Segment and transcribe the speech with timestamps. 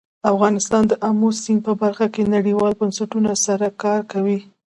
[0.31, 4.39] افغانستان د آمو سیند په برخه کې نړیوالو بنسټونو سره کار کوي.